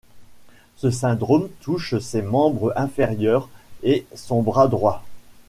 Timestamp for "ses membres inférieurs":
1.99-3.49